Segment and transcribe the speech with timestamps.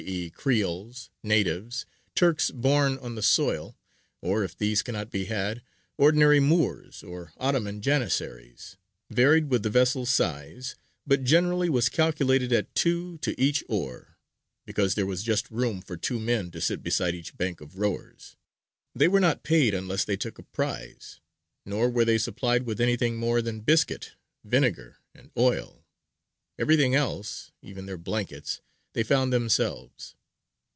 [0.07, 3.77] e._, creoles, natives, Turks born on the soil
[4.19, 5.61] or if these cannot be had,
[5.95, 8.77] ordinary Moors, or Ottoman janissaries,
[9.11, 10.75] varied with the vessel's size,
[11.05, 14.17] but generally was calculated at two to each oar,
[14.65, 18.35] because there was just room for two men to sit beside each bank of rowers:
[18.95, 21.19] they were not paid unless they took a prize,
[21.63, 24.13] nor were they supplied with anything more than biscuit,
[24.43, 25.85] vinegar, and oil
[26.57, 28.61] everything else, even their blankets,
[28.93, 30.17] they found themselves.